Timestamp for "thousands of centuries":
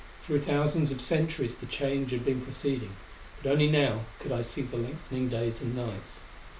0.39-1.53